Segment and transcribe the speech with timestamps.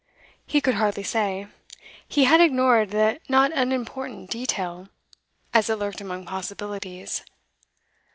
[0.47, 1.45] He could hardly say;
[2.07, 4.89] he had ignored the not unimportant detail,
[5.53, 7.23] as it lurked among possibilities.